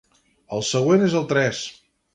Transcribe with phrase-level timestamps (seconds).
[0.57, 1.65] El següent és el tres.